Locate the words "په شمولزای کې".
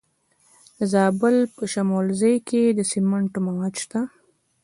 1.55-2.61